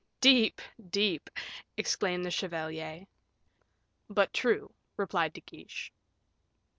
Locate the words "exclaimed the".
1.77-2.31